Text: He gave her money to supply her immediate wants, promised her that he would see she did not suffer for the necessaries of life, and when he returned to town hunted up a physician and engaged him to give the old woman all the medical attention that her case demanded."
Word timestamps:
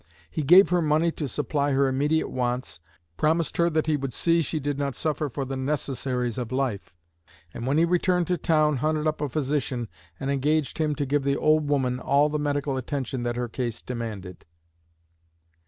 He 0.31 0.41
gave 0.41 0.69
her 0.69 0.81
money 0.81 1.11
to 1.11 1.27
supply 1.27 1.73
her 1.73 1.87
immediate 1.87 2.31
wants, 2.31 2.79
promised 3.17 3.57
her 3.57 3.69
that 3.69 3.85
he 3.85 3.97
would 3.97 4.13
see 4.13 4.41
she 4.41 4.59
did 4.59 4.79
not 4.79 4.95
suffer 4.95 5.29
for 5.29 5.45
the 5.45 5.55
necessaries 5.55 6.39
of 6.39 6.51
life, 6.51 6.91
and 7.53 7.67
when 7.67 7.77
he 7.77 7.85
returned 7.85 8.25
to 8.25 8.35
town 8.37 8.77
hunted 8.77 9.05
up 9.05 9.21
a 9.21 9.29
physician 9.29 9.89
and 10.19 10.31
engaged 10.31 10.79
him 10.79 10.95
to 10.95 11.05
give 11.05 11.21
the 11.21 11.37
old 11.37 11.69
woman 11.69 11.99
all 11.99 12.29
the 12.29 12.39
medical 12.39 12.77
attention 12.77 13.21
that 13.21 13.35
her 13.35 13.47
case 13.47 13.83
demanded." 13.83 14.43